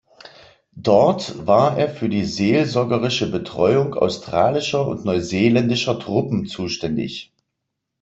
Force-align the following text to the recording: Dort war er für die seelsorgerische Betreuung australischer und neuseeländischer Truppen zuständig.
Dort 0.77 1.45
war 1.45 1.77
er 1.77 1.87
für 1.87 2.09
die 2.09 2.25
seelsorgerische 2.25 3.29
Betreuung 3.29 3.93
australischer 3.93 4.87
und 4.87 5.05
neuseeländischer 5.05 5.99
Truppen 5.99 6.47
zuständig. 6.47 7.31